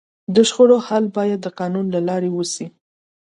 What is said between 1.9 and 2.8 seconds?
له لارې وسي.